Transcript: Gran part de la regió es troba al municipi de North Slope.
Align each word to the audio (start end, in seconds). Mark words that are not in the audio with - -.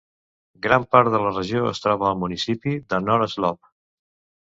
Gran 0.65 0.87
part 0.95 1.11
de 1.17 1.19
la 1.25 1.35
regió 1.35 1.63
es 1.73 1.83
troba 1.85 2.09
al 2.15 2.19
municipi 2.25 2.77
de 2.91 3.05
North 3.07 3.37
Slope. 3.39 3.75